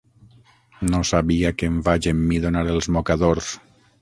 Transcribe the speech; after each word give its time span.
No 0.93 1.01
sabia 1.09 1.51
que 1.59 1.69
em 1.73 1.77
vaig 1.89 2.09
emmidonar 2.13 2.65
els 2.79 2.91
mocadors. 2.97 3.53